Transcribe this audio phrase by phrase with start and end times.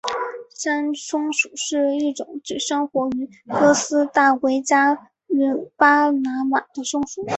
[0.55, 4.95] 山松鼠是一种只生活于哥斯大黎加
[5.27, 7.23] 与巴拿马的松鼠。